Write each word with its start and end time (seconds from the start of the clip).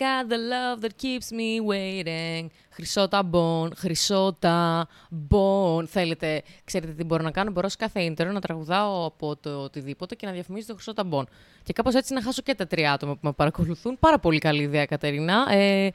got 0.00 0.24
the 0.32 0.40
love 0.54 0.78
that 0.84 0.94
keeps 1.02 1.28
me 1.38 1.50
waiting. 1.70 2.46
Χρυσό 2.70 3.08
ταμπον, 3.08 3.72
χρυσό 3.76 4.36
ταμπον. 4.38 5.86
Θέλετε, 5.86 6.42
ξέρετε 6.64 6.92
τι 6.92 7.04
μπορώ 7.04 7.22
να 7.22 7.30
κάνω; 7.30 7.50
Μπορώ 7.50 7.68
σε 7.68 7.76
κάθε 7.76 8.02
ίντερνετ 8.02 8.34
να 8.34 8.40
τραγουδάω 8.40 9.04
από 9.06 9.36
το 9.36 9.50
οτιδήποτε 9.50 10.14
και 10.14 10.26
να 10.26 10.32
διαφημίζω 10.32 10.66
το 10.66 10.74
χρυσό 10.74 10.92
ταμπον. 10.92 11.28
Και 11.62 11.72
κάπως 11.72 11.94
έτσι 11.94 12.14
να 12.14 12.22
χάσω 12.22 12.42
και 12.42 12.54
τα 12.54 12.66
τρία 12.66 12.92
άτομα 12.92 13.12
που 13.12 13.20
με 13.22 13.32
παρακολουθούν. 13.32 13.98
Πάρα 13.98 14.18
πολύ 14.18 14.38
καλή 14.38 14.62
ιδέα, 14.62 14.86
Κατερίνα. 14.86 15.46
Ε, 15.52 15.90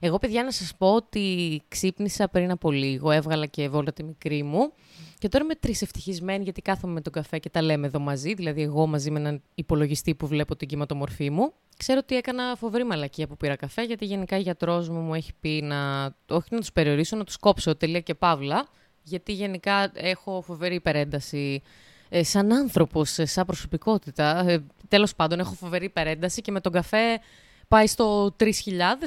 εγώ, 0.00 0.18
παιδιά, 0.18 0.44
να 0.44 0.50
σας 0.50 0.74
πω 0.78 0.94
ότι 0.94 1.62
ξύπνησα 1.68 2.28
πριν 2.28 2.50
από 2.50 2.70
λίγο. 2.70 3.10
Έβγαλα 3.10 3.46
και 3.46 3.68
βόλτα 3.68 3.92
τη 3.92 4.02
μικρή 4.02 4.42
μου. 4.42 4.72
Και 5.18 5.28
τώρα 5.28 5.44
είμαι 5.44 5.54
τρισευτυχισμένη 5.54 6.44
γιατί 6.44 6.62
κάθομαι 6.62 6.92
με 6.92 7.00
τον 7.00 7.12
καφέ 7.12 7.38
και 7.38 7.50
τα 7.50 7.62
λέμε 7.62 7.86
εδώ 7.86 7.98
μαζί. 7.98 8.34
Δηλαδή, 8.34 8.62
εγώ 8.62 8.86
μαζί 8.86 9.10
με 9.10 9.18
έναν 9.18 9.42
υπολογιστή 9.54 10.14
που 10.14 10.26
βλέπω 10.26 10.56
την 10.56 10.68
κυματομορφή 10.68 11.30
μου. 11.30 11.52
Ξέρω 11.76 12.00
ότι 12.02 12.16
έκανα 12.16 12.56
φοβερή 12.56 12.84
μαλακία 12.84 13.26
που 13.26 13.36
πήρα 13.36 13.56
καφέ, 13.56 13.82
γιατί 13.82 14.04
γενικά 14.04 14.38
η 14.38 14.40
γιατρός 14.40 14.88
μου 14.88 15.00
μου 15.00 15.14
έχει 15.14 15.32
πει 15.40 15.62
να. 15.62 16.04
Όχι 16.28 16.48
να 16.50 16.58
τους 16.58 16.72
περιορίσω, 16.72 17.16
να 17.16 17.24
τους 17.24 17.36
κόψω 17.36 17.76
τελεία 17.76 18.00
και 18.00 18.14
παύλα. 18.14 18.66
Γιατί 19.02 19.32
γενικά 19.32 19.90
έχω 19.94 20.40
φοβερή 20.40 20.74
υπερένταση 20.74 21.62
ε, 22.08 22.24
σαν 22.24 22.52
άνθρωπος, 22.52 23.18
ε, 23.18 23.26
σαν 23.26 23.46
προσωπικότητα. 23.46 24.44
Ε, 24.48 24.64
Τέλος 24.88 25.14
πάντων, 25.14 25.40
έχω 25.40 25.54
φοβερή 25.54 25.84
υπερένταση 25.84 26.40
και 26.40 26.50
με 26.50 26.60
τον 26.60 26.72
καφέ 26.72 27.20
πάει 27.68 27.86
στο 27.86 28.36
3.000 28.38 28.50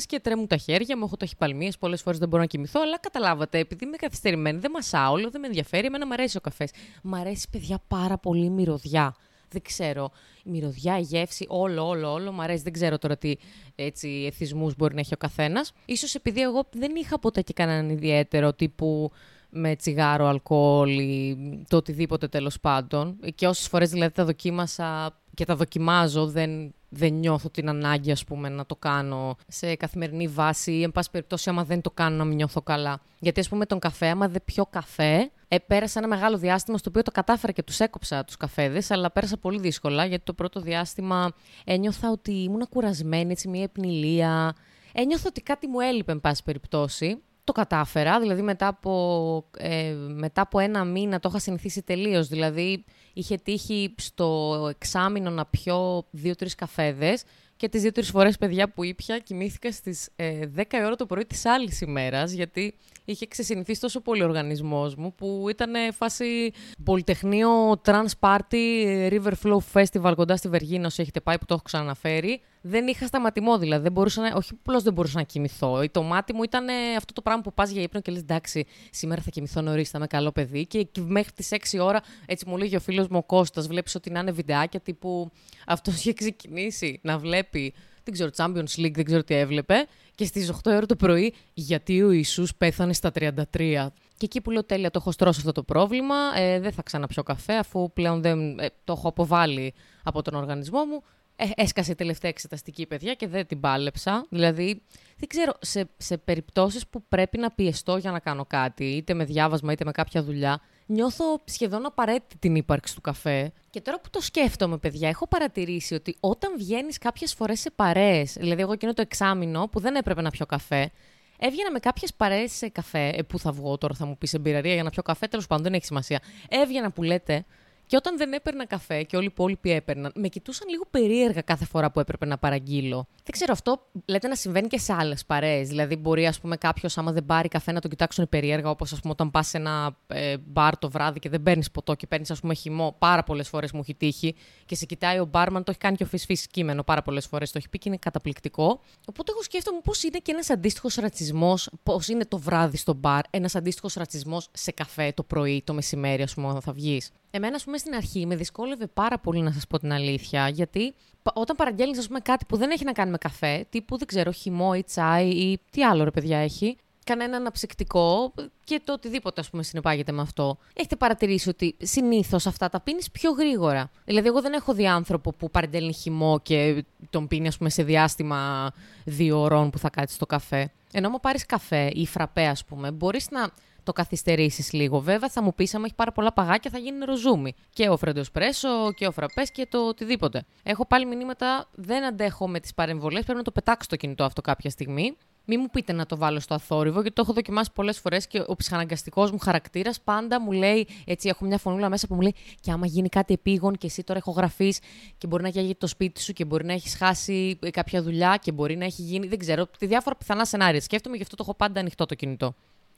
και 0.07 0.19
τρέμουν 0.19 0.47
τα 0.47 0.57
χέρια 0.57 0.97
μου. 0.97 1.03
Έχω 1.05 1.17
ταχυπαλμίες, 1.17 1.77
πολλές 1.77 2.01
φορές 2.01 2.19
δεν 2.19 2.27
μπορώ 2.27 2.41
να 2.41 2.47
κοιμηθώ. 2.47 2.81
Αλλά 2.81 2.99
καταλάβατε, 2.99 3.59
επειδή 3.59 3.85
είμαι 3.85 3.97
καθυστερημένη, 3.97 4.59
δεν 4.59 4.71
μασάω 4.71 5.11
όλο, 5.11 5.29
δεν 5.29 5.41
με 5.41 5.47
ενδιαφέρει. 5.47 5.85
Εμένα 5.85 6.05
μου 6.05 6.13
αρέσει 6.13 6.37
ο 6.37 6.41
καφές. 6.41 6.71
Μ' 7.03 7.15
αρέσει, 7.15 7.47
παιδιά, 7.51 7.79
πάρα 7.87 8.17
πολύ 8.17 8.45
η 8.45 8.49
μυρωδιά. 8.49 9.15
Δεν 9.49 9.61
ξέρω. 9.61 10.11
Η 10.43 10.49
μυρωδιά, 10.49 10.97
η 10.97 11.01
γεύση, 11.01 11.45
όλο, 11.49 11.87
όλο, 11.87 12.11
όλο. 12.11 12.31
Μ' 12.31 12.41
αρέσει. 12.41 12.63
Δεν 12.63 12.73
ξέρω 12.73 12.97
τώρα 12.97 13.17
τι 13.17 13.35
έτσι, 13.75 14.25
εθισμούς 14.27 14.75
μπορεί 14.75 14.93
να 14.93 14.99
έχει 14.99 15.13
ο 15.13 15.17
καθένας. 15.17 15.73
σω 15.97 16.07
επειδή 16.13 16.41
εγώ 16.41 16.67
δεν 16.71 16.95
είχα 16.95 17.19
ποτέ 17.19 17.41
και 17.41 17.53
κανέναν 17.53 17.89
ιδιαίτερο 17.89 18.53
τύπου 18.53 19.11
με 19.49 19.75
τσιγάρο, 19.75 20.25
αλκοόλ 20.25 20.99
ή 20.99 21.37
το 21.67 21.77
οτιδήποτε 21.77 22.27
τέλος 22.27 22.59
πάντων. 22.59 23.19
Και 23.35 23.47
όσες 23.47 23.67
φορές 23.67 23.89
δηλαδή 23.89 24.13
τα 24.13 24.25
δοκίμασα 24.25 25.19
και 25.33 25.45
τα 25.45 25.55
δοκιμάζω, 25.55 26.27
δεν, 26.27 26.73
δεν 26.89 27.13
νιώθω 27.13 27.49
την 27.49 27.69
ανάγκη, 27.69 28.11
ας 28.11 28.23
πούμε, 28.23 28.49
να 28.49 28.65
το 28.65 28.75
κάνω 28.75 29.35
σε 29.47 29.75
καθημερινή 29.75 30.27
βάση 30.27 30.71
ή, 30.71 30.83
εν 30.83 30.91
πάση 30.91 31.11
περιπτώσει, 31.11 31.49
άμα 31.49 31.63
δεν 31.63 31.81
το 31.81 31.91
κάνω, 31.91 32.15
να 32.15 32.23
μην 32.23 32.35
νιώθω 32.35 32.61
καλά. 32.61 32.99
Γιατί, 33.19 33.39
ας 33.39 33.49
πούμε, 33.49 33.65
τον 33.65 33.79
καφέ, 33.79 34.07
άμα 34.07 34.27
δεν 34.27 34.41
πιω 34.45 34.65
καφέ, 34.69 35.31
ε, 35.47 35.57
πέρασα 35.57 35.99
ένα 35.99 36.07
μεγάλο 36.07 36.37
διάστημα 36.37 36.77
στο 36.77 36.89
οποίο 36.89 37.01
το 37.01 37.11
κατάφερα 37.11 37.51
και 37.51 37.63
τους 37.63 37.79
έκοψα 37.79 38.23
τους 38.23 38.37
καφέδες, 38.37 38.91
αλλά 38.91 39.11
πέρασα 39.11 39.37
πολύ 39.37 39.59
δύσκολα, 39.59 40.05
γιατί 40.05 40.23
το 40.23 40.33
πρώτο 40.33 40.59
διάστημα 40.59 41.31
ένιωθα 41.65 42.11
ότι 42.11 42.31
ήμουν 42.31 42.67
κουρασμένη, 42.69 43.31
έτσι, 43.31 43.47
μια 43.47 43.63
επνηλία. 43.63 44.55
Ένιωθα 44.93 45.27
ότι 45.27 45.41
κάτι 45.41 45.67
μου 45.67 45.79
έλειπε, 45.79 46.11
εν 46.11 46.21
πάση 46.21 46.43
περιπτώσει 46.43 47.21
το 47.47 47.53
κατάφερα, 47.53 48.19
δηλαδή 48.19 48.41
μετά 48.41 48.67
από, 48.67 49.45
ε, 49.57 49.93
μετά 49.93 50.41
από 50.41 50.59
ένα 50.59 50.83
μήνα 50.83 51.19
το 51.19 51.29
είχα 51.29 51.39
συνηθίσει 51.39 51.81
τελείως, 51.81 52.27
δηλαδή 52.27 52.83
είχε 53.13 53.37
τύχει 53.37 53.93
στο 53.97 54.67
εξάμεινο 54.69 55.29
να 55.29 55.45
πιω 55.45 56.05
δύο-τρεις 56.11 56.55
καφέδες 56.55 57.23
και 57.55 57.69
τις 57.69 57.81
δύο-τρεις 57.81 58.09
φορές, 58.09 58.37
παιδιά, 58.37 58.69
που 58.69 58.83
ήπια, 58.83 59.19
κοιμήθηκα 59.19 59.71
στις 59.71 60.09
ε, 60.15 60.39
10 60.55 60.63
ώρα 60.85 60.95
το 60.95 61.05
πρωί 61.05 61.25
της 61.25 61.45
άλλης 61.45 61.81
ημέρας, 61.81 62.31
γιατί 62.31 62.73
είχε 63.05 63.27
ξεσυνηθίσει 63.27 63.81
τόσο 63.81 64.01
πολύ 64.01 64.21
ο 64.21 64.25
οργανισμός 64.25 64.95
μου, 64.95 65.13
που 65.15 65.45
ήταν 65.49 65.93
φάση 65.93 66.51
Πολυτεχνείο 66.83 67.81
Trans 67.85 68.11
Party 68.19 69.09
River 69.09 69.33
Flow 69.43 69.57
Festival 69.73 70.13
κοντά 70.15 70.37
στη 70.37 70.49
Βεργίνα, 70.49 70.85
όσοι 70.85 71.01
έχετε 71.01 71.21
πάει, 71.21 71.37
που 71.37 71.45
το 71.45 71.53
έχω 71.53 71.63
ξαναναφέρει 71.63 72.41
δεν 72.67 72.87
είχα 72.87 73.05
σταματημό, 73.05 73.57
δηλαδή. 73.57 73.83
Δεν 73.83 73.91
μπορούσα 73.91 74.21
να, 74.21 74.35
όχι 74.35 74.51
απλώς 74.59 74.83
δεν 74.83 74.93
μπορούσα 74.93 75.17
να 75.17 75.23
κοιμηθώ. 75.23 75.89
Το 75.91 76.03
μάτι 76.03 76.33
μου 76.33 76.43
ήταν 76.43 76.65
αυτό 76.97 77.13
το 77.13 77.21
πράγμα 77.21 77.41
που 77.41 77.53
πας 77.53 77.69
για 77.69 77.81
ύπνο 77.81 78.01
και 78.01 78.11
λες: 78.11 78.21
Εντάξει, 78.21 78.65
σήμερα 78.91 79.21
θα 79.21 79.29
κοιμηθώ 79.29 79.61
νωρίς, 79.61 79.89
θα 79.89 79.97
είμαι 79.97 80.07
καλό 80.07 80.31
παιδί. 80.31 80.65
Και 80.65 80.87
μέχρι 80.99 81.31
τις 81.31 81.49
6 81.51 81.79
ώρα, 81.79 82.01
έτσι 82.25 82.49
μου 82.49 82.57
λέγει 82.57 82.75
ο 82.75 82.79
φίλος 82.79 83.07
μου 83.07 83.17
ο 83.17 83.23
Κώστας, 83.23 83.67
βλέπεις 83.67 83.95
ότι 83.95 84.09
να 84.09 84.19
είναι 84.19 84.31
βιντεάκια 84.31 84.79
τύπου 84.79 85.31
αυτός 85.67 85.95
είχε 85.95 86.13
ξεκινήσει 86.13 86.99
να 87.03 87.17
βλέπει. 87.17 87.73
Δεν 88.03 88.13
ξέρω, 88.13 88.29
Champions 88.35 88.85
League, 88.85 88.93
δεν 88.93 89.05
ξέρω 89.05 89.23
τι 89.23 89.35
έβλεπε. 89.35 89.75
Και 90.15 90.25
στις 90.25 90.51
8 90.51 90.55
ώρα 90.65 90.85
το 90.85 90.95
πρωί, 90.95 91.33
γιατί 91.53 92.03
ο 92.03 92.11
Ιησούς 92.11 92.55
πέθανε 92.55 92.93
στα 92.93 93.11
33. 93.11 93.87
Και 94.17 94.25
εκεί 94.25 94.41
που 94.41 94.51
λέω 94.51 94.63
τέλεια, 94.63 94.91
το 94.91 94.99
έχω 95.01 95.11
στρώσει 95.11 95.39
αυτό 95.39 95.51
το 95.51 95.63
πρόβλημα. 95.63 96.15
Ε, 96.35 96.59
δεν 96.59 96.71
θα 96.71 96.83
ξαναπιω 96.83 97.23
καφέ, 97.23 97.53
αφού 97.53 97.91
πλέον 97.93 98.21
δεν, 98.21 98.59
ε, 98.59 98.67
το 98.83 98.93
έχω 98.97 99.07
αποβάλει 99.07 99.73
από 100.03 100.21
τον 100.21 100.33
οργανισμό 100.33 100.85
μου. 100.85 101.03
Ε, 101.39 101.45
έσκασε 101.55 101.91
η 101.91 101.95
τελευταία 101.95 102.29
εξεταστική 102.29 102.85
παιδιά 102.85 103.13
και 103.13 103.27
δεν 103.27 103.47
την 103.47 103.59
πάλεψα. 103.59 104.25
Δηλαδή, 104.29 104.81
δεν 105.17 105.27
ξέρω, 105.27 105.53
σε, 105.59 105.89
σε 105.97 106.17
περιπτώσεις 106.17 106.87
που 106.87 107.03
πρέπει 107.09 107.37
να 107.37 107.51
πιεστώ 107.51 107.97
για 107.97 108.11
να 108.11 108.19
κάνω 108.19 108.45
κάτι, 108.45 108.85
είτε 108.85 109.13
με 109.13 109.23
διάβασμα 109.23 109.71
είτε 109.71 109.85
με 109.85 109.91
κάποια 109.91 110.23
δουλειά, 110.23 110.61
νιώθω 110.85 111.41
σχεδόν 111.45 111.85
απαραίτητη 111.85 112.37
την 112.37 112.55
ύπαρξη 112.55 112.95
του 112.95 113.01
καφέ. 113.01 113.51
Και 113.69 113.81
τώρα 113.81 113.99
που 113.99 114.09
το 114.09 114.21
σκέφτομαι, 114.21 114.77
παιδιά, 114.77 115.09
έχω 115.09 115.27
παρατηρήσει 115.27 115.93
ότι 115.93 116.17
όταν 116.19 116.57
βγαίνεις 116.57 116.97
κάποιες 116.97 117.33
φορές 117.33 117.59
σε 117.59 117.71
παρέες, 117.75 118.33
δηλαδή, 118.33 118.61
εγώ 118.61 118.71
εκείνο 118.71 118.93
το 118.93 119.01
εξάμεινο 119.01 119.67
που 119.67 119.79
δεν 119.79 119.95
έπρεπε 119.95 120.21
να 120.21 120.29
πιω 120.29 120.45
καφέ, 120.45 120.91
Έβγαινα 121.39 121.71
με 121.71 121.79
κάποιες 121.79 122.13
παρέες 122.13 122.51
σε 122.51 122.69
καφέ. 122.69 123.09
Ε, 123.09 123.21
πού 123.21 123.39
θα 123.39 123.51
βγω 123.51 123.77
τώρα, 123.77 123.93
θα 123.93 124.05
μου 124.05 124.17
πεις 124.17 124.33
εμπειραρία 124.33 124.73
για 124.73 124.83
να 124.83 124.89
πιω 124.89 125.01
καφέ. 125.01 125.27
Τέλος 125.27 125.47
πάντων, 125.47 125.63
δεν 125.63 125.73
έχει 125.73 125.85
σημασία. 125.85 126.19
Έβγαινα 126.49 126.91
που 126.91 127.03
λέτε 127.03 127.45
και 127.87 127.95
όταν 127.95 128.17
δεν 128.17 128.33
έπαιρνα 128.33 128.65
καφέ 128.65 129.03
και 129.03 129.15
όλοι 129.15 129.25
οι 129.25 129.29
υπόλοιποι 129.31 129.71
έπαιρναν, 129.71 130.11
με 130.15 130.27
κοιτούσαν 130.27 130.69
λίγο 130.69 130.83
περίεργα 130.91 131.41
κάθε 131.41 131.65
φορά 131.65 131.91
που 131.91 131.99
έπρεπε 131.99 132.25
να 132.25 132.37
παραγγείλω. 132.37 133.07
Δεν 133.15 133.31
ξέρω, 133.31 133.53
αυτό 133.53 133.87
λέτε 134.05 134.27
να 134.27 134.35
συμβαίνει 134.35 134.67
και 134.67 134.79
σε 134.79 134.93
άλλες 134.93 135.25
παρέες. 135.25 135.67
Δηλαδή, 135.67 135.95
μπορεί 135.95 136.27
ας 136.27 136.39
πούμε 136.39 136.57
κάποιος, 136.57 136.97
άμα 136.97 137.11
δεν 137.11 137.25
πάρει 137.25 137.47
καφέ, 137.47 137.71
να 137.71 137.79
τον 137.79 137.89
κοιτάξουν 137.89 138.29
περίεργα, 138.29 138.69
όπως 138.69 138.91
ας 138.93 138.99
πούμε 138.99 139.13
όταν 139.13 139.31
πας 139.31 139.47
σε 139.47 139.57
ένα 139.57 139.97
ε, 140.07 140.37
μπαρ 140.37 140.77
το 140.77 140.89
βράδυ 140.89 141.19
και 141.19 141.29
δεν 141.29 141.43
παίρνεις 141.43 141.71
ποτό 141.71 141.93
και 141.93 142.07
παίρνεις, 142.07 142.31
ας 142.31 142.39
πούμε, 142.39 142.53
χυμό. 142.53 142.95
Πάρα 142.99 143.23
πολλές 143.23 143.47
φορές 143.47 143.71
μου 143.71 143.79
έχει 143.79 143.95
τύχει 143.95 144.35
και 144.65 144.75
σε 144.75 144.85
κοιτάει 144.85 145.19
ο 145.19 145.25
μπάρμαν, 145.25 145.63
το 145.63 145.71
έχει 145.71 145.79
κάνει 145.79 145.95
και 145.95 146.03
ο 146.03 146.07
φυσφύση 146.07 146.47
κείμενο 146.47 146.83
πάρα 146.83 147.01
πολλές 147.01 147.27
φορές. 147.27 147.51
Το 147.51 147.57
έχει 147.57 147.69
πει 147.69 147.77
και 147.77 147.89
είναι 147.89 147.97
καταπληκτικό. 147.97 148.79
Οπότε 149.05 149.31
εγώ 149.31 149.41
σκέφτομαι 149.41 149.79
πώς 149.83 150.03
είναι 150.03 150.17
και 150.17 150.31
ένας 150.31 150.49
αντίστοιχος 150.49 150.95
ρατσισμός, 150.95 151.69
πώς 151.83 152.07
είναι 152.07 152.25
το 152.25 152.37
βράδυ 152.37 152.77
στο 152.77 152.93
μπαρ, 152.93 153.21
ένας 153.29 153.55
αντίστοιχος 153.55 153.93
ρατσισμός 153.93 154.49
σε 154.53 154.71
καφέ 154.71 155.11
το 155.15 155.23
πρωί, 155.23 155.61
το 155.65 155.73
μεσημέρι, 155.73 156.21
ας 156.21 156.33
πούμε, 156.33 156.47
όταν 156.47 156.61
θα 156.61 156.73
βγεις. 156.73 157.11
Εμένα, 157.31 157.55
ας 157.55 157.63
πούμε, 157.63 157.77
στην 157.77 157.95
αρχή 157.95 158.25
με 158.25 158.35
δυσκόλευε 158.35 158.87
πάρα 158.87 159.19
πολύ 159.19 159.41
να 159.41 159.51
σας 159.51 159.67
πω 159.67 159.79
την 159.79 159.91
αλήθεια, 159.93 160.49
γιατί 160.49 160.93
όταν 161.33 161.55
παραγγέλνεις, 161.55 161.97
ας 161.97 162.07
πούμε, 162.07 162.19
κάτι 162.19 162.45
που 162.45 162.57
δεν 162.57 162.71
έχει 162.71 162.83
να 162.83 162.91
κάνει 162.91 163.11
με 163.11 163.17
καφέ, 163.17 163.65
τύπου 163.69 163.97
δεν 163.97 164.07
ξέρω, 164.07 164.31
χυμό 164.31 164.71
ή 164.77 164.83
τσάι 164.83 165.29
ή 165.29 165.59
τι 165.71 165.83
άλλο 165.83 166.03
ρε 166.03 166.11
παιδιά 166.11 166.37
έχει, 166.37 166.77
κανένα 167.07 167.37
αναψυκτικό 167.37 168.33
και 168.63 168.81
το 168.83 168.93
οτιδήποτε, 168.93 169.41
ας 169.41 169.49
πούμε, 169.49 169.63
συνεπάγεται 169.63 170.11
με 170.11 170.21
αυτό. 170.21 170.57
Έχετε 170.73 170.95
παρατηρήσει 170.95 171.49
ότι 171.49 171.75
συνήθως 171.81 172.47
αυτά 172.47 172.69
τα 172.69 172.79
πίνεις 172.81 173.11
πιο 173.11 173.31
γρήγορα; 173.31 173.89
Δηλαδή, 174.05 174.27
εγώ 174.27 174.41
δεν 174.41 174.53
έχω 174.53 174.73
δει 174.73 174.87
άνθρωπο 174.87 175.33
που 175.33 175.51
παραγγέλνει 175.51 175.93
χυμό 175.93 176.39
και 176.39 176.85
τον 177.09 177.27
πίνει, 177.27 177.47
ας 177.47 177.57
πούμε, 177.57 177.69
σε 177.69 177.83
διάστημα 177.83 178.71
δύο 179.05 179.39
ώρων 179.39 179.69
που 179.69 179.77
θα 179.77 179.89
κάτσει 179.89 180.15
στο 180.15 180.25
καφέ. 180.25 180.71
Ενώ, 180.91 181.07
άμα 181.07 181.19
πάρεις 181.19 181.45
καφέ 181.45 181.89
ή 181.93 182.05
φραπέ, 182.05 182.45
ας 182.45 182.65
πούμε, 182.65 182.91
μπορείς 182.91 183.29
να 183.29 183.51
το 183.83 183.93
καθυστερήσεις 183.93 184.73
λίγο. 184.73 184.99
Βέβαια, 184.99 185.29
θα 185.29 185.41
μου 185.41 185.53
πεις, 185.53 185.75
άμα 185.75 185.85
έχει 185.85 185.95
πάρα 185.95 186.11
πολλά 186.11 186.33
παγάκια, 186.33 186.71
θα 186.71 186.77
γίνει 186.77 187.05
ροζούμι. 187.05 187.53
Και 187.69 187.89
ο 187.89 187.97
φρεντοσπρέσο 187.97 188.93
και 188.93 189.07
ο 189.07 189.11
φραπές 189.11 189.51
και 189.51 189.67
το 189.69 189.87
οτιδήποτε. 189.87 190.45
Έχω 190.63 190.85
πάλι 190.85 191.05
μηνύματα, 191.05 191.67
δεν 191.75 192.03
αντέχω 192.03 192.47
με 192.47 192.59
τις 192.59 192.73
παρεμβολές. 192.73 193.23
Πρέπει 193.23 193.37
να 193.37 193.43
το 193.43 193.51
πετάξω 193.51 193.89
το 193.89 193.95
κινητό 193.95 194.23
αυτό 194.23 194.41
κάποια 194.41 194.69
στιγμή. 194.69 195.17
Μην 195.49 195.59
μου 195.61 195.69
πείτε 195.69 195.93
να 195.93 196.05
το 196.05 196.17
βάλω 196.17 196.39
στο 196.39 196.53
αθόρυβο, 196.53 197.01
γιατί 197.01 197.15
το 197.15 197.21
έχω 197.21 197.33
δοκιμάσει 197.33 197.71
πολλές 197.73 197.99
φορές 197.99 198.27
και 198.27 198.43
ο 198.47 198.55
ψυχαναγκαστικός 198.55 199.31
μου 199.31 199.37
χαρακτήρας 199.37 200.01
πάντα 200.01 200.41
μου 200.41 200.51
λέει, 200.51 200.87
έτσι 201.05 201.27
έχω 201.29 201.45
μια 201.45 201.57
φωνούλα 201.57 201.89
μέσα 201.89 202.07
που 202.07 202.15
μου 202.15 202.21
λέει, 202.21 202.35
και 202.61 202.71
άμα 202.71 202.85
γίνει 202.85 203.09
κάτι 203.09 203.33
επίγον 203.33 203.77
και 203.77 203.87
εσύ 203.87 204.03
τώρα 204.03 204.19
έχω 204.19 204.31
γραφεί 204.31 204.73
και 205.17 205.27
μπορεί 205.27 205.41
να 205.43 205.47
έχει 205.47 205.75
το 205.75 205.87
σπίτι 205.87 206.21
σου 206.21 206.33
και 206.33 206.45
μπορεί 206.45 206.65
να 206.65 206.73
έχεις 206.73 206.95
χάσει 206.95 207.59
κάποια 207.71 208.01
δουλειά 208.01 208.37
και 208.41 208.51
μπορεί 208.51 208.75
να 208.77 208.85
έχει 208.85 209.01
γίνει, 209.01 209.27
δεν 209.27 209.39
ξέρω, 209.39 209.67
τη 209.77 209.85
διάφορα 209.85 210.15
πιθανά 210.15 210.45
σενάρια. 210.45 210.81
Σκέφτομαι 210.81 211.15
γι' 211.15 211.23
αυτό 211.23 211.35
το 211.35 211.43
έχω 211.47 211.55
πάντα 211.55 211.79
ανοιχτό 211.79 212.05
το 212.05 212.15
κινητό. 212.15 212.53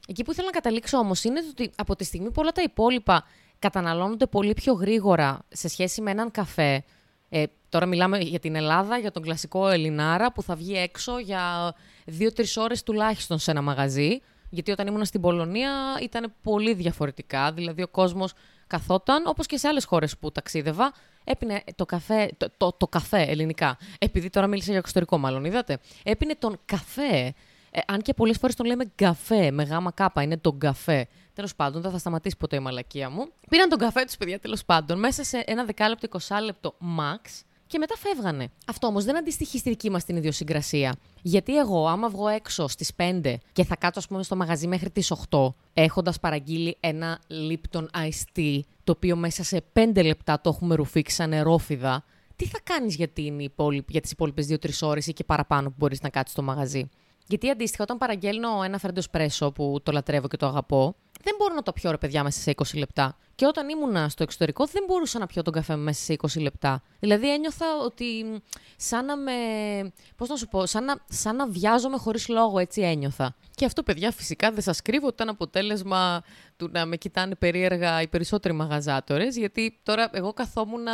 Εκεί 0.08 0.24
που 0.24 0.32
ήθελα 0.32 0.46
να 0.46 0.54
καταλήξω 0.54 0.98
όμως 0.98 1.24
είναι 1.24 1.40
ότι 1.50 1.72
από 1.76 1.96
τη 1.96 2.04
στιγμή 2.04 2.28
που 2.28 2.42
όλα 2.42 2.52
τα 2.52 2.62
υπόλοιπα 2.62 3.24
καταναλώνονται 3.60 4.26
πολύ 4.26 4.54
πιο 4.54 4.74
γρήγορα 4.74 5.46
σε 5.50 5.68
σχέση 5.68 6.02
με 6.02 6.12
έναν 6.12 6.32
καφέ. 6.32 6.84
Ε, 7.30 7.44
τώρα 7.70 7.86
μιλάμε 7.86 8.18
για 8.18 8.40
την 8.40 8.56
Ελλάδα, 8.56 8.98
για 8.98 9.12
τον 9.12 9.22
κλασικό 9.22 9.68
Ελληνάρα 9.68 10.32
που 10.32 10.42
θα 10.42 10.56
βγει 10.56 10.78
έξω 10.78 11.20
για 11.20 11.74
δύο-τρεις 12.06 12.58
ώρες 12.58 12.84
τουλάχιστον 12.84 13.40
σε 13.40 13.52
ένα 13.52 13.62
μαγαζί. 13.62 14.22
Γιατί 14.50 14.72
όταν 14.72 14.88
ήμουν 14.88 15.06
στην 15.06 15.22
Πολωνία 15.22 15.72
ήταν 16.02 16.34
πολύ 16.44 16.74
διαφορετικά. 16.74 17.52
Δηλαδή 17.52 17.82
ο 17.82 17.88
κόσμος 17.88 18.34
καθόταν, 18.68 19.28
όπως 19.28 19.46
και 19.46 19.58
σε 19.58 19.68
άλλες 19.68 19.86
χώρες 19.86 20.18
που 20.18 20.32
ταξίδευα, 20.32 20.94
έπινε 21.24 21.64
το 21.76 21.86
καφέ, 21.86 22.30
το, 22.38 22.52
το, 22.58 22.72
το 22.78 22.88
καφέ 22.88 23.22
ελληνικά. 23.22 23.78
Επειδή 24.00 24.30
τώρα 24.30 24.48
μίλησα 24.48 24.70
για 24.70 24.80
εξωτερικό, 24.80 25.18
μάλλον 25.18 25.46
είδατε. 25.46 25.78
Έπινε 26.04 26.36
τον 26.40 26.60
καφέ 26.66 27.34
ε, 27.72 27.80
αν 27.88 28.02
και 28.02 28.14
πολλές 28.14 28.38
φορές 28.38 28.56
τον 28.56 28.66
λέμε 28.66 28.92
καφέ, 28.96 29.52
με 29.52 29.64
γάμα 29.64 29.92
κάπα, 29.92 30.22
είναι 30.22 30.38
τον 30.38 30.60
καφέ. 30.60 31.08
Τέλος 31.34 31.56
πάντων, 31.56 31.82
δεν 31.82 31.92
θα 31.92 31.98
σταματήσει 31.98 32.38
ποτέ 32.38 32.56
η 32.56 32.60
μαλακία 32.60 33.10
μου. 33.10 33.28
Πήραν 33.50 33.70
τον 33.70 33.80
καφέ 33.80 34.04
τους, 34.04 34.18
παιδιά, 34.18 34.40
τέλος 34.40 34.66
πάντων, 34.66 35.00
μέσα 35.00 35.24
σε 35.24 35.44
ένα 35.46 35.66
δεκάλεπτο, 35.66 36.20
20 36.28 36.44
λεπτό 36.44 36.76
max. 36.80 37.44
και 37.68 37.78
μετά 37.78 37.96
φεύγανε. 37.98 38.50
Αυτό 38.68 38.88
όμως 38.88 39.04
δεν 39.04 39.18
αντιστοιχεί 39.18 39.58
στη 39.58 39.70
δική 39.70 39.90
μας 39.90 40.06
την 40.06 40.16
ιδιοσυγκρασία. 40.16 40.96
Γιατί 41.22 41.58
εγώ, 41.58 41.88
άμα 41.88 42.10
βγω 42.10 42.28
έξω 42.28 42.68
στις 42.68 42.92
5 42.96 43.36
και 43.52 43.64
θα 43.64 43.76
κάτσω, 43.76 44.00
ας 44.00 44.08
πούμε, 44.08 44.24
στο 44.24 44.36
μαγαζί 44.36 44.68
μέχρι 44.68 44.90
τις 44.90 45.12
8, 45.30 45.54
έχοντας 45.74 46.20
παραγγείλει 46.20 46.78
ένα 46.80 47.20
Lipton 47.50 47.86
Ice 47.94 48.38
Tea, 48.38 48.60
το 48.84 48.92
οποίο 48.92 49.16
μέσα 49.16 49.44
σε 49.44 49.64
5 49.74 50.04
λεπτά 50.04 50.42
το 50.42 50.50
έχουμε 50.50 50.76
ρουφήξει 50.76 51.16
σαν 51.16 51.30
νερόφιδα, 51.30 52.04
τι 52.36 52.46
θα 52.46 52.60
κάνεις 52.64 52.96
για, 52.96 53.10
για 53.88 54.02
τις 54.02 54.12
υπόλοιπες 54.12 54.48
2-3 54.50 54.70
ώρες 54.82 55.08
ή 55.08 55.14
και 55.14 55.24
παραπάνω 55.24 55.70
που 55.70 55.76
μπορείς 55.78 56.02
να 56.02 56.10
κάτσεις 56.10 56.32
στο 56.32 56.42
μαγαζί; 56.42 56.90
Γιατί 57.30 57.50
αντίστοιχα, 57.50 57.84
όταν 57.84 57.98
παραγγέλνω 57.98 58.62
ένα 58.64 58.78
φρέντο 58.78 59.02
σπρέσο 59.02 59.52
που 59.52 59.80
το 59.84 59.92
λατρεύω 59.92 60.28
και 60.28 60.38
το 60.38 60.46
αγαπώ, 60.46 60.96
δεν 61.24 61.36
μπορώ 61.38 61.54
να 61.54 61.62
το 61.62 61.74
πιω 61.74 61.92
ρε 61.92 61.98
παιδιά 61.98 62.24
μέσα 62.24 62.40
σε 62.40 62.54
20 62.56 62.64
λεπτά. 62.78 63.18
Και 63.36 63.46
όταν 63.46 63.70
ήμουνα 63.70 64.10
στο 64.10 64.24
εξωτερικό, 64.24 64.66
δεν 64.66 64.84
μπορούσα 64.88 65.20
να 65.20 65.26
πιω 65.26 65.42
τον 65.42 65.54
καφέ 65.54 65.76
μέσα 65.76 66.04
σε 66.04 66.16
20 66.22 66.42
λεπτά. 66.42 66.84
Δηλαδή 67.00 67.34
ένιωθα 67.34 67.66
ότι 67.86 68.06
σαν 68.76 69.06
να 69.06 69.18
με. 69.18 69.32
Πώς 70.16 70.30
να 70.30 70.36
σου 70.36 70.48
πω, 70.48 70.66
σαν 70.66 70.84
να, 70.84 70.96
σαν 71.10 71.36
να 71.36 71.48
βιάζομαι 71.48 71.98
χωρίς 71.98 72.28
λόγο, 72.28 72.60
έτσι 72.60 72.82
ένιωθα. 72.82 73.36
Και 73.56 73.66
αυτό, 73.66 73.84
παιδιά, 73.84 74.12
φυσικά 74.12 74.52
δεν 74.52 74.62
σας 74.62 74.82
κρύβω 74.82 75.06
ότι 75.06 75.16
ήταν 75.16 75.30
αποτέλεσμα 75.30 76.22
του 76.58 76.70
να 76.72 76.86
με 76.86 76.96
κοιτάνε 76.96 77.36
περίεργα 77.36 78.02
οι 78.02 78.08
περισσότεροι 78.08 78.54
μαγαζάτορες. 78.54 79.38
Γιατί 79.38 79.80
τώρα 79.84 80.10
εγώ 80.14 80.34
καθόμουν 80.34 80.88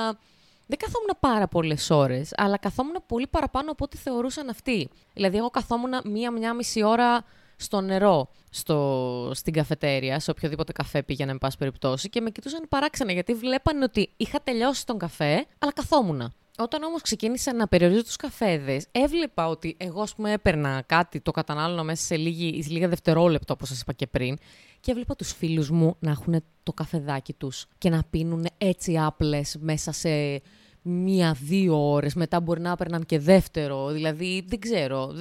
δεν 0.65 0.77
καθόμουν 0.77 1.09
πάρα 1.19 1.47
πολλές 1.47 1.89
ώρες, 1.89 2.33
αλλά 2.35 2.57
καθόμουν 2.57 2.95
πολύ 3.07 3.27
παραπάνω 3.27 3.71
από 3.71 3.83
ό,τι 3.83 3.97
θεωρούσαν 3.97 4.49
αυτοί. 4.49 4.89
Δηλαδή, 5.13 5.37
εγώ 5.37 5.49
καθόμουν 5.49 5.93
μία-μία 6.03 6.53
μισή 6.53 6.83
ώρα 6.83 7.23
στο 7.55 7.81
νερό 7.81 8.29
στο, 8.49 9.31
στην 9.33 9.53
καφετέρια, 9.53 10.19
σε 10.19 10.31
οποιοδήποτε 10.31 10.71
καφέ 10.71 11.03
πήγαινα, 11.03 11.31
με 11.31 11.37
πάση 11.37 11.57
περιπτώσει, 11.57 12.09
και 12.09 12.21
με 12.21 12.29
κοιτούσαν 12.29 12.65
παράξενα 12.69 13.11
γιατί 13.11 13.33
βλέπανε 13.33 13.83
ότι 13.83 14.09
είχα 14.17 14.39
τελειώσει 14.43 14.85
τον 14.85 14.97
καφέ, 14.97 15.45
αλλά 15.59 15.73
καθόμουν. 15.73 16.33
Όταν 16.57 16.83
όμως 16.83 17.01
ξεκίνησα 17.01 17.53
να 17.53 17.67
περιορίζω 17.67 18.03
τους 18.03 18.15
καφέδες, 18.15 18.87
έβλεπα 18.91 19.47
ότι 19.47 19.75
εγώ, 19.79 20.01
ας 20.01 20.15
πούμε, 20.15 20.31
έπαιρνα 20.31 20.83
κάτι, 20.85 21.19
το 21.19 21.31
κατανάλωνα 21.31 21.83
μέσα 21.83 22.03
σε, 22.03 22.15
λίγη, 22.15 22.63
σε 22.63 22.69
λίγα 22.69 22.87
δευτερόλεπτα, 22.87 23.53
όπως 23.53 23.67
σας 23.67 23.81
είπα 23.81 23.93
και 23.93 24.07
πριν, 24.07 24.37
και 24.85 24.91
έβλεπα 24.91 25.15
τους 25.15 25.31
φίλους 25.31 25.69
μου 25.69 25.95
να 25.99 26.11
έχουν 26.11 26.43
το 26.63 26.73
καφεδάκι 26.73 27.33
τους 27.33 27.65
και 27.77 27.89
να 27.89 28.03
πίνουν 28.09 28.45
έτσι 28.57 28.97
άπλες 28.97 29.57
μέσα 29.59 29.91
σε 29.91 30.41
μία-δύο 30.81 31.91
ώρες. 31.91 32.13
Μετά 32.13 32.39
μπορεί 32.39 32.61
να 32.61 32.71
έπαιρναν 32.71 33.05
και 33.05 33.19
δεύτερο. 33.19 33.91
Δηλαδή, 33.91 34.45
δεν 34.47 34.59
ξέρω. 34.59 35.13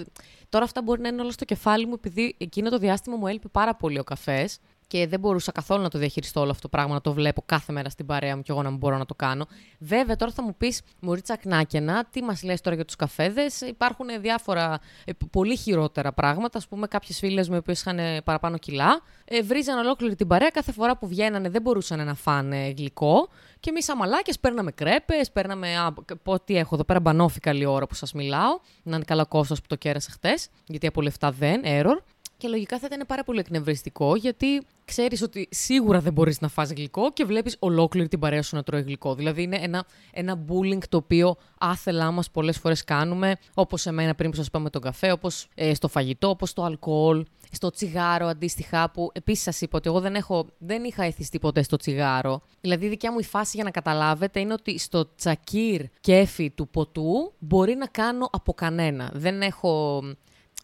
Τώρα 0.49 0.65
αυτά 0.65 0.83
μπορεί 0.83 1.01
να 1.01 1.09
είναι 1.09 1.23
όλα 1.23 1.31
στο 1.31 1.45
κεφάλι 1.45 1.87
μου, 1.87 1.95
επειδή 1.95 2.35
εκείνο 2.39 2.71
το 2.71 2.79
διάστημα 2.79 3.17
μου 3.17 3.27
έλειπε 3.27 3.49
πάρα 3.49 3.75
πολύ 3.75 3.99
ο 3.99 4.05
καφές 4.05 4.59
και 4.87 5.07
δεν 5.07 5.21
μπορούσα 5.21 5.53
καθόλου 5.53 5.83
να 5.83 5.89
το 5.89 5.99
διαχειριστώ 5.99 6.41
όλο 6.41 6.51
αυτό 6.51 6.63
το 6.63 6.69
πράγμα, 6.69 6.95
να 6.95 7.01
το 7.01 7.13
βλέπω 7.13 7.43
κάθε 7.47 7.73
μέρα 7.73 7.89
στην 7.89 8.07
παρέα 8.07 8.37
μου 8.37 8.43
και 8.43 8.53
εγώ 8.53 8.63
να 8.63 8.69
μην 8.69 8.79
μπορώ 8.79 8.97
να 8.97 9.07
το 9.07 9.15
κάνω. 9.15 9.47
Βέβαια, 9.79 10.17
τώρα 10.17 10.33
θα 10.33 10.43
μου 10.43 10.55
πεις, 10.59 10.81
Μωρίτσα 11.01 11.37
Κνάκενα, 11.37 12.05
τι 12.11 12.23
μας 12.23 12.43
λες 12.43 12.61
τώρα 12.61 12.77
για 12.77 12.85
τους 12.85 12.97
καφέδες; 12.97 13.61
Υπάρχουν 13.61 14.07
διάφορα 14.21 14.79
ε, 15.05 15.13
πολύ 15.31 15.57
χειρότερα 15.57 16.13
πράγματα. 16.13 16.59
Α 16.59 16.63
πούμε, 16.69 16.87
κάποιες 16.87 17.19
φίλες 17.19 17.49
μου 17.49 17.63
που 17.63 17.71
είχαν 17.71 17.99
παραπάνω 18.25 18.59
κιλά, 18.59 19.01
ε, 19.25 19.43
βρίζαν 19.43 19.79
ολόκληρη 19.79 20.15
την 20.15 20.27
παρέα. 20.27 20.51
Κάθε 20.51 20.73
φορά 20.73 20.97
που 20.97 21.09
βγαίνανε 21.09 21.49
δεν 21.49 21.63
μπορούσαν 21.63 22.05
να 22.05 22.15
φάνε 22.15 22.75
γλυκό. 22.77 23.29
Και 23.61 23.71
εμείς 23.71 23.89
αμαλάκε 23.89 24.33
παίρναμε 24.41 24.71
κρέπες, 24.71 25.31
παίρναμε. 25.31 25.77
Α, 25.77 25.95
πω, 26.23 26.41
τι 26.41 26.57
έχω 26.57 26.75
εδώ 26.75 26.85
πέρα, 26.85 27.01
μπανόφι 27.01 27.41
καλή 27.41 27.65
ώρα 27.65 27.87
που 27.87 27.95
σας 27.95 28.13
μιλάω. 28.13 28.61
Να 28.83 28.97
είναι 28.97 29.05
καλά 29.05 29.25
κόστος 29.25 29.61
που 29.61 29.67
το 29.67 29.77
κέρασε 29.77 30.11
χτες, 30.11 30.49
γιατί 30.67 30.87
από 30.87 31.03
λεφτά 31.03 31.31
δεν, 31.31 31.63
error. 31.65 31.97
Και 32.44 32.50
λογικά 32.50 32.79
θα 32.79 32.87
ήταν 32.93 33.06
πάρα 33.06 33.25
πολύ 33.25 33.38
εκνευριστικό, 33.38 34.17
γιατί 34.17 34.62
ξέρεις 34.85 35.23
ότι 35.23 35.49
σίγουρα 35.50 36.00
δεν 36.00 36.12
μπορείς 36.12 36.41
να 36.41 36.49
φας 36.49 36.70
γλυκό 36.70 37.12
και 37.12 37.25
βλέπεις 37.25 37.56
ολόκληρη 37.58 38.08
την 38.08 38.19
παρέα 38.19 38.43
σου 38.43 38.56
να 38.56 38.62
τρώει 38.62 38.81
γλυκό. 38.82 39.14
Δηλαδή 39.14 39.43
είναι 39.43 39.58
ένα, 39.61 39.87
ένα 40.12 40.44
bullying 40.49 40.82
το 40.88 40.96
οποίο 40.96 41.37
άθελά 41.58 42.11
μας 42.11 42.31
πολλές 42.31 42.58
φορές 42.58 42.85
κάνουμε, 42.85 43.37
όπως 43.55 43.87
εμένα 43.87 44.14
πριν 44.14 44.31
που 44.31 44.37
σας 44.37 44.46
είπαμε 44.46 44.70
τον 44.70 44.82
καφέ, 44.82 45.12
όπως 45.12 45.49
ε, 45.55 45.75
στο 45.75 45.88
φαγητό, 45.88 46.29
όπως 46.29 46.50
στο 46.50 46.62
αλκοόλ, 46.62 47.25
στο 47.50 47.70
τσιγάρο 47.70 48.26
αντίστοιχα, 48.26 48.91
που 48.91 49.11
επίσης 49.12 49.43
σας 49.43 49.61
είπα 49.61 49.79
ότι 49.79 49.88
εγώ 49.88 50.00
δεν, 50.00 50.14
έχω, 50.14 50.46
δεν 50.58 50.85
είχα 50.85 51.05
εθιστεί 51.05 51.38
ποτέ 51.38 51.62
στο 51.62 51.76
τσιγάρο. 51.76 52.43
Δηλαδή 52.61 52.87
η 52.87 52.88
δικιά 52.88 53.12
μου 53.12 53.19
η 53.19 53.25
φάση 53.25 53.50
για 53.55 53.64
να 53.64 53.70
καταλάβετε 53.70 54.41
είναι 54.41 54.52
ότι 54.52 54.79
στο 54.79 55.14
τσακίρ 55.14 55.82
κέφι 56.00 56.50
του 56.50 56.69
ποτού 56.69 57.32
μπορεί 57.38 57.75
να 57.75 57.87
κάνω 57.87 58.29
από 58.32 58.52
κανένα. 58.52 59.11
Δεν 59.14 59.43
έχω, 59.43 60.02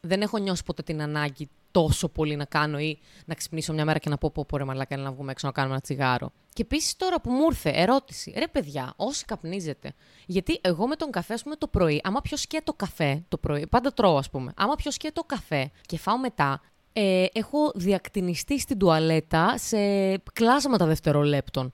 δεν 0.02 0.20
έχω 0.22 0.38
νιώσει 0.38 0.64
ποτέ 0.64 0.82
την 0.82 1.02
ανάγκη 1.02 1.48
τόσο 1.70 2.08
πολύ 2.08 2.36
να 2.36 2.44
κάνω 2.44 2.78
ή 2.78 2.98
να 3.24 3.34
ξυπνήσω 3.34 3.72
μια 3.72 3.84
μέρα 3.84 3.98
και 3.98 4.08
να 4.08 4.18
πω 4.18 4.30
πω, 4.30 4.44
πω 4.44 4.56
ρε 4.56 4.64
μαλάκα 4.64 4.96
να 4.96 5.12
βγούμε 5.12 5.30
έξω 5.30 5.46
να 5.46 5.52
κάνουμε 5.52 5.74
ένα 5.74 5.82
τσιγάρο. 5.82 6.32
Και 6.52 6.62
επίσης 6.62 6.96
τώρα 6.96 7.20
που 7.20 7.30
μου 7.30 7.44
ήρθε 7.50 7.70
ερώτηση, 7.74 8.34
ρε 8.38 8.46
παιδιά, 8.46 8.92
όσοι 8.96 9.24
καπνίζετε, 9.24 9.92
γιατί 10.26 10.58
εγώ 10.60 10.86
με 10.86 10.96
τον 10.96 11.10
καφέ, 11.10 11.34
ας 11.34 11.42
πούμε, 11.42 11.56
το 11.56 11.66
πρωί, 11.66 12.00
άμα 12.04 12.20
πιω 12.20 12.36
σκέτο 12.36 12.72
καφέ 12.72 13.24
το 13.28 13.38
πρωί, 13.38 13.66
πάντα 13.66 13.92
τρώω, 13.92 14.16
ας 14.16 14.30
πούμε, 14.30 14.52
άμα 14.56 14.74
πιω 14.74 14.90
σκέτο 14.90 15.22
καφέ 15.24 15.70
και 15.86 15.98
φάω 15.98 16.18
μετά, 16.18 16.60
ε, 16.92 17.26
έχω 17.32 17.72
διακτηνιστεί 17.74 18.60
στην 18.60 18.78
τουαλέτα 18.78 19.58
σε 19.58 19.76
κλάσματα 20.18 20.86
δευτερολέπτων. 20.86 21.72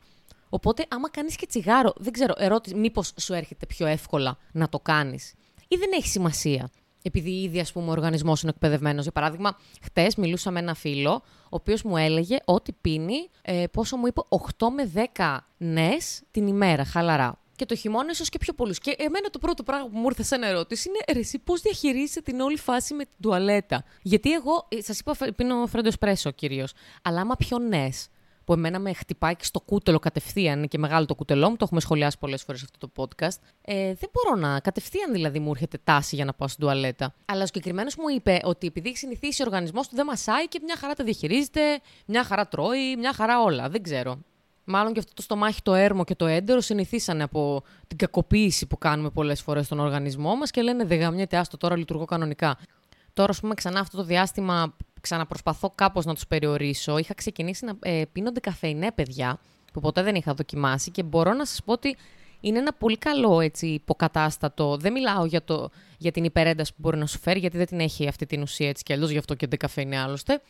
Οπότε, 0.49 0.87
άμα 0.89 1.11
κάνεις 1.11 1.37
και 1.37 1.47
τσιγάρο, 1.47 1.93
δεν 1.97 2.13
ξέρω, 2.13 2.35
ερώτηση, 2.37 2.75
μήπως 2.75 3.13
σου 3.21 3.33
έρχεται 3.33 3.67
πιο 3.67 3.87
εύκολα 3.87 4.39
να 4.53 4.69
το 4.69 4.81
κάνεις. 4.81 5.35
Ή 5.69 5.77
δεν 5.77 5.89
έχει 5.93 6.09
σημασία 6.09 6.71
επειδή 7.07 7.31
ήδη 7.31 7.61
ας 7.61 7.73
πούμε, 7.73 7.89
ο 7.89 7.91
οργανισμός 7.91 8.43
είναι 8.43 8.51
εκπαιδευμένος. 8.55 9.03
Για 9.03 9.13
παράδειγμα, 9.13 9.57
χτες 9.83 10.17
μιλούσα 10.17 10.51
με 10.51 10.59
ένα 10.59 10.75
φίλο, 10.75 11.23
ο 11.45 11.49
οποίος 11.49 11.83
μου 11.83 11.97
έλεγε 11.97 12.37
ότι 12.45 12.73
πίνει, 12.81 13.29
ε, 13.43 13.65
πόσο 13.73 13.97
μου 13.97 14.07
είπε, 14.07 14.21
8 14.29 14.71
με 14.71 14.85
10 14.85 15.47
νες 15.57 16.23
την 16.31 16.47
ημέρα, 16.47 16.85
χαλαρά. 16.85 17.39
Και 17.57 17.67
το 17.67 17.75
χειμώνα 17.75 18.11
ίσως 18.11 18.29
και 18.29 18.39
πιο 18.39 18.53
πολλούς. 18.53 18.79
Και 18.79 18.95
εμένα 18.99 19.31
το 19.31 19.39
πρώτο 19.39 19.63
πράγμα 19.63 19.89
που 19.89 19.99
μου 19.99 20.07
ήρθε 20.07 20.23
σαν 20.23 20.43
ερώτηση 20.43 20.89
είναι 20.89 20.99
ρε, 21.13 21.19
εσύ 21.19 21.39
πώς 21.39 21.61
διαχειρίζεσαι 21.61 22.23
την 22.23 22.41
όλη 22.41 22.59
φάση 22.59 22.95
με 22.95 23.05
την 23.05 23.15
τουαλέτα; 23.23 23.85
Γιατί 24.03 24.33
εγώ, 24.33 24.67
ε, 24.69 24.83
σας 24.83 24.99
είπα, 24.99 25.17
πίνω 25.37 25.67
φρέντο 25.67 25.89
εσπρέσο 25.89 26.31
κυρίως. 26.31 26.73
Αλλά 27.03 27.21
άμα 27.21 27.37
πιο 27.37 27.59
νες, 27.59 28.09
που 28.47 28.53
εμένα 28.53 28.79
με 28.79 28.93
χτυπάει 28.93 29.37
και 29.37 29.45
στο 29.45 29.61
κούτελο 29.61 29.99
κατευθείαν, 29.99 30.59
είναι 30.59 30.67
και 30.67 30.79
μεγάλο 30.79 31.07
το 31.07 31.15
κούτελό 31.15 31.49
μου, 31.51 31.57
το 31.57 31.65
έχουμε 31.65 31.81
σχολιάσει 31.81 32.19
πολλές 32.19 32.43
φορές 32.43 32.63
αυτό 32.63 32.89
το 32.89 32.91
podcast. 32.97 33.39
Ε, 33.63 33.95
δεν 33.95 34.11
μπορώ 34.13 34.37
να. 34.41 34.61
Κατευθείαν 34.61 35.13
δηλαδή 35.13 35.39
μου 35.39 35.51
έρχεται 35.51 35.79
τάση 35.85 36.15
για 36.15 36.25
να 36.25 36.33
πάω 36.33 36.49
στην 36.49 36.61
τουαλέτα. 36.65 37.15
Αλλά 37.25 37.43
ο 37.43 37.47
συγκεκριμένος 37.47 37.97
μου 37.97 38.05
είπε 38.15 38.41
ότι 38.45 38.67
επειδή 38.67 38.89
έχει 38.89 38.99
συνηθίσει 38.99 39.43
ο 39.43 39.45
οργανισμός 39.47 39.89
του 39.89 39.95
δεν 39.95 40.07
μασάει 40.07 40.49
και 40.49 40.61
μια 40.63 40.77
χαρά 40.77 40.95
τα 40.95 41.05
διαχειρίζεται, 41.05 41.61
μια 42.07 42.25
χαρά 42.25 42.49
τρώει, 42.49 42.97
μια 42.97 43.13
χαρά 43.13 43.43
όλα. 43.43 43.69
Δεν 43.69 43.83
ξέρω. 43.83 44.19
Μάλλον 44.65 44.93
και 44.93 44.99
αυτό 44.99 45.15
το 45.15 45.23
στομάχι, 45.23 45.63
το 45.63 45.75
έρμο 45.75 46.05
και 46.05 46.15
το 46.15 46.27
έντερο 46.27 46.61
συνηθίσανε 46.61 47.23
από 47.23 47.63
την 47.87 47.97
κακοποίηση 47.97 48.67
που 48.67 48.79
κάνουμε 48.79 49.11
πολλές 49.11 49.43
φορές 49.43 49.67
στον 49.67 49.79
οργανισμό 49.79 50.37
μας 50.37 50.51
και 50.51 50.63
λένε 50.63 50.85
Δεν 50.85 50.99
γαμιέται, 50.99 51.37
άστο 51.37 51.57
τώρα 51.57 51.77
λειτουργώ 51.77 52.05
κανονικά. 52.05 52.59
Τώρα, 53.13 53.31
ας 53.31 53.41
πούμε, 53.41 53.55
ξανά 53.55 53.81
αυτό 53.81 53.97
το 53.97 54.03
διάστημα 54.03 54.77
ξαναπροσπαθώ 55.07 55.73
κάπως 55.75 56.05
να 56.05 56.15
τους 56.15 56.27
περιορίσω. 56.27 56.99
Είχα 56.99 57.15
ξεκινήσει 57.15 57.65
να 57.65 57.73
ε, 57.81 58.03
πίνονται 58.13 58.41
καφεϊνέ, 58.41 58.93
παιδιά, 58.93 59.39
που 59.73 59.81
ποτέ 59.81 60.03
δεν 60.03 60.15
είχα 60.15 60.35
δοκιμάσει 60.35 60.91
και 60.91 61.03
μπορώ 61.03 61.33
να 61.33 61.45
σας 61.45 61.63
πω 61.65 61.73
ότι 61.73 61.97
είναι 62.41 62.59
ένα 62.59 62.73
πολύ 62.73 62.97
καλό 62.97 63.41
έτσι, 63.41 63.67
υποκατάστατο. 63.67 64.77
Δεν 64.77 64.93
μιλάω 64.93 65.25
για, 65.25 65.45
το, 65.45 65.71
για 65.99 66.11
την 66.13 66.25
υπερένταση 66.25 66.71
που 66.71 66.79
μπορεί 66.81 66.97
να 66.97 67.07
σου 67.07 67.19
φέρει, 67.19 67.39
γιατί 67.39 67.57
δεν 67.57 67.67
την 67.67 67.81
έχει 67.81 68.09
αυτή 68.09 68.27
την 68.27 68.43
ουσία 68.43 68.69
έτσι 68.69 68.83
κι 68.83 68.93
αλλιώς, 68.93 69.11
γι' 69.11 69.19
αυτό 69.19 69.35
και 69.35 69.47
δεν 69.47 69.59
καφέ 69.59 69.97
άλλωστε. 70.05 70.41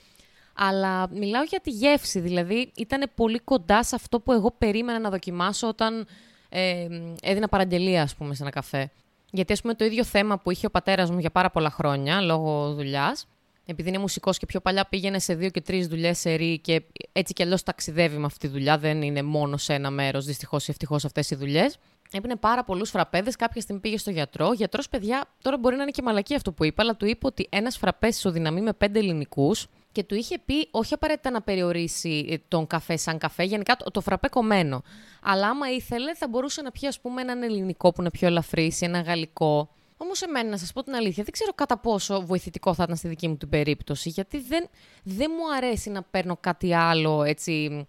Αλλά 0.54 1.08
μιλάω 1.08 1.42
για 1.42 1.60
τη 1.60 1.70
γεύση, 1.70 2.20
δηλαδή 2.20 2.72
ήταν 2.76 3.10
πολύ 3.14 3.38
κοντά 3.38 3.84
σε 3.84 3.94
αυτό 3.94 4.20
που 4.20 4.32
εγώ 4.32 4.54
περίμενα 4.58 4.98
να 4.98 5.10
δοκιμάσω 5.10 5.68
όταν 5.68 6.06
ε, 6.48 6.86
έδινα 7.22 7.48
παραγγελία, 7.48 8.02
ας 8.02 8.14
πούμε, 8.14 8.34
σε 8.34 8.42
ένα 8.42 8.50
καφέ. 8.50 8.90
Γιατί, 9.30 9.52
ας 9.52 9.60
πούμε, 9.60 9.74
το 9.74 9.84
ίδιο 9.84 10.04
θέμα 10.04 10.38
που 10.38 10.50
είχε 10.50 10.66
ο 10.66 10.70
πατέρας 10.70 11.10
μου 11.10 11.18
για 11.18 11.30
πάρα 11.30 11.50
πολλά 11.50 11.70
χρόνια, 11.70 12.20
λόγω 12.20 12.72
δουλειάς, 12.72 13.26
επειδή 13.66 13.88
είναι 13.88 13.98
μουσικός 13.98 14.38
και 14.38 14.46
πιο 14.46 14.60
παλιά 14.60 14.86
πήγαινε 14.86 15.18
σε 15.18 15.34
δύο 15.34 15.50
και 15.50 15.60
τρεις 15.60 15.86
δουλειές 15.86 16.18
σε 16.18 16.34
ρί 16.34 16.58
και 16.58 16.82
έτσι 17.12 17.32
κι 17.32 17.42
αλλιώς 17.42 17.62
ταξιδεύει 17.62 18.16
με 18.16 18.24
αυτή 18.24 18.38
τη 18.38 18.48
δουλειά. 18.48 18.78
Δεν 18.78 19.02
είναι 19.02 19.22
μόνο 19.22 19.56
σε 19.56 19.74
ένα 19.74 19.90
μέρος, 19.90 20.24
δυστυχώς 20.24 20.68
ή 20.68 20.70
ευτυχώς 20.70 21.04
αυτές 21.04 21.30
οι 21.30 21.34
δουλειές. 21.34 21.78
Έπαιρνε 22.12 22.36
πάρα 22.36 22.64
πολλούς 22.64 22.90
φραπέδες. 22.90 23.36
Κάποια 23.36 23.60
στιγμή 23.60 23.80
πήγε 23.80 23.98
στο 23.98 24.10
γιατρό. 24.10 24.52
Γιατρός, 24.52 24.88
παιδιά, 24.88 25.24
τώρα 25.42 25.58
μπορεί 25.58 25.76
να 25.76 25.82
είναι 25.82 25.90
και 25.90 26.02
μαλακή 26.02 26.34
αυτό 26.34 26.52
που 26.52 26.64
είπα, 26.64 26.82
αλλά 26.82 26.96
του 26.96 27.06
είπε 27.06 27.26
ότι 27.26 27.46
ένας 27.50 27.76
φραπέ 27.76 28.06
ισοδυναμεί 28.06 28.60
με 28.60 28.72
πέντε 28.72 28.98
ελληνικούς 28.98 29.66
και 29.92 30.04
του 30.04 30.14
είχε 30.14 30.38
πει 30.38 30.68
όχι 30.70 30.94
απαραίτητα 30.94 31.30
να 31.30 31.42
περιορίσει 31.42 32.26
ε, 32.28 32.36
τον 32.48 32.66
καφέ 32.66 32.96
σαν 32.96 33.18
καφέ, 33.18 33.42
γενικά 33.42 33.76
το, 33.76 33.90
το 33.90 34.00
φραπέ 34.00 34.28
κομμένο. 34.28 34.82
Αλλά 35.22 35.48
άμα 35.48 35.70
ήθελε, 35.70 36.14
θα 36.14 36.28
μπορούσε 36.28 36.62
να 36.62 36.70
πιει, 36.70 36.88
ας 36.88 37.00
πούμε, 37.00 37.22
έναν 37.22 37.42
ελληνικό 37.42 37.92
που 37.92 38.00
είναι 38.00 38.10
πιο 38.10 38.26
ελαφρύς, 38.26 38.80
ένα 38.82 39.00
γαλλικό. 39.00 39.70
Όμως, 39.96 40.22
εμένα, 40.22 40.48
να 40.48 40.56
σας 40.56 40.72
πω 40.72 40.82
την 40.82 40.94
αλήθεια, 40.94 41.22
δεν 41.22 41.32
ξέρω 41.32 41.52
κατά 41.54 41.78
πόσο 41.78 42.26
βοηθητικό 42.26 42.74
θα 42.74 42.82
ήταν 42.82 42.96
στη 42.96 43.08
δική 43.08 43.28
μου 43.28 43.36
την 43.36 43.48
περίπτωση, 43.48 44.08
γιατί 44.08 44.38
δεν, 44.40 44.68
δεν 45.02 45.30
μου 45.38 45.54
αρέσει 45.56 45.90
να 45.90 46.02
παίρνω 46.02 46.36
κάτι 46.40 46.74
άλλο 46.74 47.22
έτσι, 47.22 47.86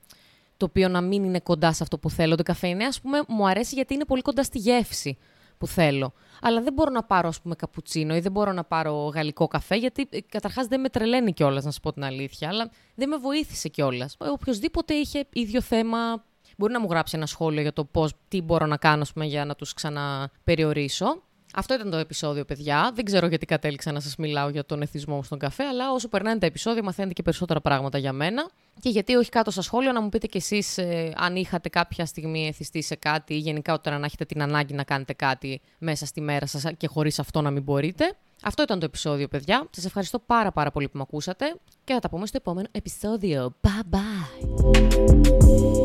το 0.57 0.65
οποίο 0.65 0.87
να 0.87 1.01
μην 1.01 1.23
είναι 1.23 1.39
κοντά 1.39 1.73
σε 1.73 1.83
αυτό 1.83 1.97
που 1.97 2.09
θέλω. 2.09 2.35
Το 2.35 2.43
καφέ 2.43 2.77
ας 2.87 3.01
πούμε, 3.01 3.19
μου 3.27 3.47
αρέσει 3.47 3.75
γιατί 3.75 3.93
είναι 3.93 4.05
πολύ 4.05 4.21
κοντά 4.21 4.43
στη 4.43 4.57
γεύση 4.57 5.17
που 5.57 5.67
θέλω. 5.67 6.13
Αλλά 6.41 6.61
δεν 6.61 6.73
μπορώ 6.73 6.91
να 6.91 7.03
πάρω, 7.03 7.27
ας 7.27 7.41
πούμε, 7.41 7.55
καπουτσίνο 7.55 8.15
ή 8.15 8.19
δεν 8.19 8.31
μπορώ 8.31 8.51
να 8.51 8.63
πάρω 8.63 8.93
γαλλικό 8.93 9.47
καφέ, 9.47 9.75
γιατί 9.75 10.07
ε, 10.09 10.19
καταρχάς 10.29 10.67
δεν 10.67 10.79
με 10.79 10.89
τρελαίνει 10.89 11.33
κιόλας, 11.33 11.63
να 11.63 11.71
σας 11.71 11.79
πω 11.79 11.93
την 11.93 12.03
αλήθεια, 12.03 12.49
αλλά 12.49 12.69
δεν 12.95 13.09
με 13.09 13.17
βοήθησε 13.17 13.67
κιόλας. 13.67 14.15
Οποιοδήποτε 14.19 14.93
είχε 14.93 15.25
ίδιο 15.33 15.61
θέμα 15.61 16.23
μπορεί 16.57 16.73
να 16.73 16.79
μου 16.79 16.87
γράψει 16.89 17.17
ένα 17.17 17.25
σχόλιο 17.25 17.61
για 17.61 17.73
το 17.73 17.85
πώς, 17.85 18.13
τι 18.27 18.41
μπορώ 18.41 18.65
να 18.65 18.77
κάνω 18.77 19.01
ας 19.01 19.13
πούμε, 19.13 19.25
για 19.25 19.45
να 19.45 19.55
τους 19.55 19.73
ξαναπεριορίσω. 19.73 21.21
Αυτό 21.59 21.73
ήταν 21.73 21.89
το 21.89 21.97
επεισόδιο, 21.97 22.45
παιδιά. 22.45 22.91
Δεν 22.95 23.05
ξέρω 23.05 23.27
γιατί 23.27 23.45
κατέληξα 23.45 23.91
να 23.91 23.99
σας 23.99 24.15
μιλάω 24.15 24.49
για 24.49 24.65
τον 24.65 24.81
εθισμό 24.81 25.15
μου 25.15 25.23
στον 25.23 25.39
καφέ, 25.39 25.63
αλλά 25.63 25.91
όσο 25.91 26.07
περνάνε 26.07 26.39
τα 26.39 26.45
επεισόδια, 26.45 26.83
μαθαίνετε 26.83 27.13
και 27.13 27.21
περισσότερα 27.21 27.61
πράγματα 27.61 27.97
για 27.97 28.13
μένα. 28.13 28.49
Και 28.79 28.89
γιατί 28.89 29.15
όχι 29.15 29.29
κάτω 29.29 29.51
στα 29.51 29.61
σχόλια 29.61 29.91
να 29.91 30.01
μου 30.01 30.09
πείτε 30.09 30.27
κι 30.27 30.37
εσείς 30.37 30.77
ε, 30.77 31.13
αν 31.15 31.35
είχατε 31.35 31.69
κάποια 31.69 32.05
στιγμή 32.05 32.47
εθιστεί 32.47 32.81
σε 32.81 32.95
κάτι 32.95 33.33
ή 33.33 33.37
γενικά 33.37 33.81
να 33.83 34.05
έχετε 34.05 34.25
την 34.25 34.41
ανάγκη 34.41 34.73
να 34.73 34.83
κάνετε 34.83 35.13
κάτι 35.13 35.61
μέσα 35.77 36.05
στη 36.05 36.21
μέρα 36.21 36.45
σας 36.45 36.65
και 36.77 36.87
χωρίς 36.87 37.19
αυτό 37.19 37.41
να 37.41 37.51
μην 37.51 37.63
μπορείτε. 37.63 38.15
Αυτό 38.43 38.63
ήταν 38.63 38.79
το 38.79 38.85
επεισόδιο, 38.85 39.27
παιδιά. 39.27 39.67
Σας 39.71 39.85
ευχαριστώ 39.85 40.19
πάρα 40.19 40.51
πάρα 40.51 40.71
πολύ 40.71 40.89
που 40.89 40.97
με 40.97 41.03
ακούσατε 41.07 41.55
και 41.83 41.93
θα 41.93 41.99
τα 41.99 42.09
πούμε 42.09 42.25
στο 42.25 42.37
επόμενο 42.37 42.67
επεισόδιο. 42.71 43.55
Bye 43.61 43.95
bye! 43.95 45.76